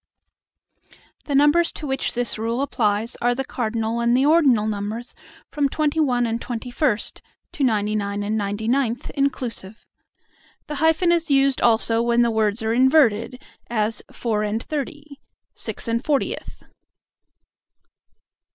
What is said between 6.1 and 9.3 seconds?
and twenty first to ninety nine and ninety ninth